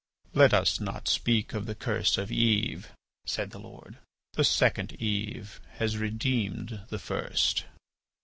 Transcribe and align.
"Let 0.33 0.51
us 0.51 0.79
not 0.79 1.07
speak 1.07 1.53
of 1.53 1.67
the 1.67 1.75
curse 1.75 2.17
of 2.17 2.31
Eve," 2.31 2.89
said 3.27 3.51
the 3.51 3.59
Lord. 3.59 3.99
"The 4.33 4.43
second 4.43 4.93
Eve 4.93 5.61
has 5.73 5.95
redeemed 5.99 6.81
the 6.89 6.97
first." 6.97 7.65